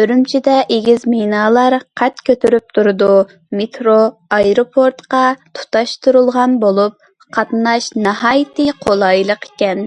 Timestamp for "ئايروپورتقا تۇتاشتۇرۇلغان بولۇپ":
4.38-7.12